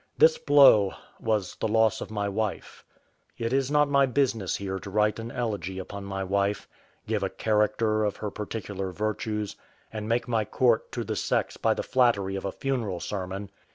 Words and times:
This 0.17 0.39
blow 0.39 0.95
was 1.19 1.55
the 1.57 1.67
loss 1.67 2.01
of 2.01 2.09
my 2.09 2.27
wife. 2.27 2.83
It 3.37 3.53
is 3.53 3.69
not 3.69 3.87
my 3.87 4.07
business 4.07 4.55
here 4.55 4.79
to 4.79 4.89
write 4.89 5.19
an 5.19 5.29
elegy 5.31 5.77
upon 5.77 6.05
my 6.05 6.23
wife, 6.23 6.67
give 7.05 7.21
a 7.21 7.29
character 7.29 8.03
of 8.03 8.17
her 8.17 8.31
particular 8.31 8.91
virtues, 8.91 9.55
and 9.93 10.09
make 10.09 10.27
my 10.27 10.43
court 10.43 10.91
to 10.93 11.03
the 11.03 11.15
sex 11.15 11.55
by 11.55 11.75
the 11.75 11.83
flattery 11.83 12.35
of 12.35 12.45
a 12.45 12.51
funeral 12.51 12.99
sermon. 12.99 13.51